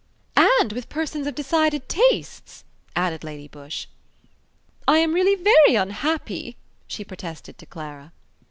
"And 0.59 0.73
with 0.73 0.89
persons 0.89 1.27
of 1.27 1.35
decided 1.35 1.87
tastes," 1.87 2.63
added 2.95 3.23
Lady 3.23 3.47
Busshe. 3.47 3.85
"I 4.87 4.97
am 4.97 5.13
really 5.13 5.35
very 5.35 5.75
unhappy," 5.75 6.57
she 6.87 7.03
protested 7.05 7.59
to 7.59 7.67
Clara. 7.67 8.11